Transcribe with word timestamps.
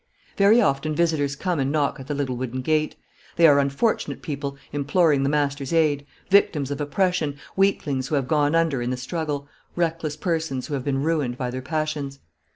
Very 0.35 0.59
often 0.59 0.95
visitors 0.95 1.35
come 1.35 1.59
and 1.59 1.71
knock 1.71 1.99
at 1.99 2.07
the 2.07 2.15
little 2.15 2.35
wooden 2.35 2.63
gate. 2.63 2.95
They 3.35 3.45
are 3.45 3.59
unfortunate 3.59 4.23
people 4.23 4.57
imploring 4.73 5.21
the 5.21 5.29
master's 5.29 5.71
aid, 5.71 6.07
victims 6.27 6.71
of 6.71 6.81
oppression, 6.81 7.37
weaklings 7.55 8.07
who 8.07 8.15
have 8.15 8.27
gone 8.27 8.55
under 8.55 8.81
in 8.81 8.89
the 8.89 8.97
struggle, 8.97 9.47
reckless 9.75 10.17
persons 10.17 10.65
who 10.65 10.73
have 10.73 10.83
been 10.83 11.03
ruined 11.03 11.37
by 11.37 11.51
their 11.51 11.61
passions. 11.61 12.17